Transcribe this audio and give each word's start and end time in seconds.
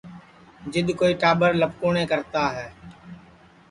جِد 0.71 0.87
کوئی 0.99 1.13
ٽاٻرَ 1.21 1.51
لپکُﯡنیں 1.61 2.09
کرتا 2.11 2.43
ہے 2.55 2.67